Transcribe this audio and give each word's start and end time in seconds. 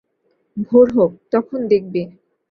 ভোর 0.67 0.87
হোক, 0.95 1.11
তখন 1.31 1.59
দেখবে। 1.71 2.01